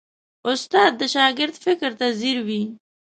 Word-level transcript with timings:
استاد 0.49 0.91
د 0.99 1.01
شاګرد 1.13 1.55
فکر 1.65 1.91
ته 1.99 2.07
ځیر 2.19 2.37
وي. 2.47 2.63